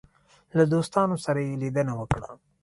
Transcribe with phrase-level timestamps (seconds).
[0.57, 2.29] له دوستانو سره یې لیدنه وکړه.